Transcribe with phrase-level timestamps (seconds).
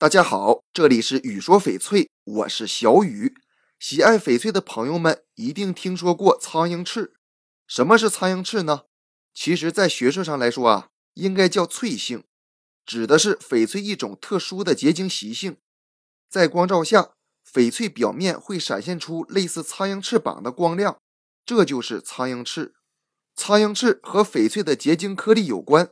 [0.00, 3.34] 大家好，这里是雨说翡翠，我是小雨。
[3.78, 7.12] 喜爱翡翠的朋友们一定听说过苍蝇翅。
[7.66, 8.84] 什么是苍蝇翅呢？
[9.34, 12.24] 其实，在学术上来说啊，应该叫翠性，
[12.86, 15.58] 指的是翡翠一种特殊的结晶习性。
[16.30, 17.10] 在光照下，
[17.52, 20.98] 翡翠表面会闪现出类似苍蝇翅膀的光亮，
[21.44, 22.72] 这就是苍蝇翅。
[23.36, 25.90] 苍蝇翅和翡翠的结晶颗粒有关，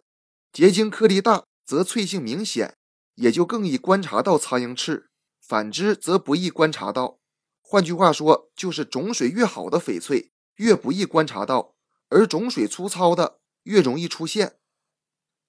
[0.50, 2.77] 结晶颗粒大则翠性明显。
[3.18, 5.10] 也就更易观察到苍蝇翅，
[5.40, 7.18] 反之则不易观察到。
[7.60, 11.74] 换句话说，就是种水越好的翡翠越不易观察到，
[12.10, 14.58] 而种水粗糙的越容易出现。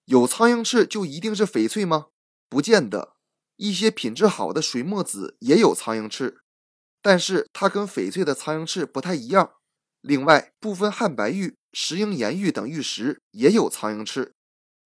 [0.06, 2.08] 有苍蝇翅就一定是翡翠吗？
[2.50, 3.14] 不见得，
[3.58, 6.40] 一些品质好的水墨紫也有苍蝇翅，
[7.04, 9.54] 但是它跟翡翠的苍蝇翅不太一样。
[10.02, 14.34] 另外，部分汉白玉、石英岩玉等玉石也有苍蝇翅。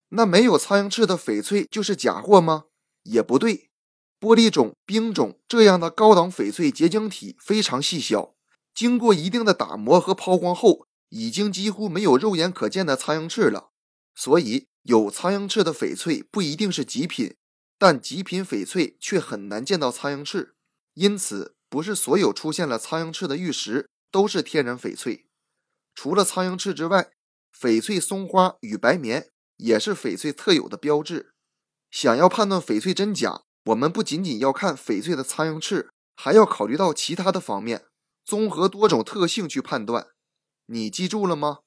[0.09, 2.65] 那没有苍蝇翅的翡翠就是假货吗？
[3.03, 3.69] 也不对，
[4.19, 8.35] 玻璃种、冰种这样的高档翡翠结晶体非常细小，
[8.73, 13.69] 经过一定的打磨和抛光后，已经几乎没有肉眼可见的苍蝇翅了。
[14.15, 17.35] 所以，有苍蝇翅的翡翠不一定是极品，
[17.77, 20.55] 但极品翡翠却很难见到苍蝇翅。
[20.93, 25.27] 因此，不是所有出现了苍蝇翅的玉石都是天然翡翠。
[25.95, 27.11] 除了苍蝇翅之外，
[27.59, 31.32] 翡翠松花与白棉也是翡翠特有的标志。
[31.93, 37.85] 想要判断翡翠真假，我们不仅仅要看翡翠的苍蝇翅，还要考虑到其他的方面，
[38.25, 40.07] 综合多种特性去判断。
[40.65, 41.59] 你记住了吗？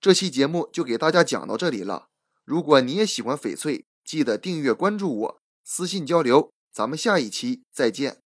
[0.00, 2.08] 这期节目就给大家讲到这里了。
[2.44, 6.50] 如果你也喜欢翡翠，记得订阅关注我，私信交流。
[6.72, 8.23] 咱们下一期再见。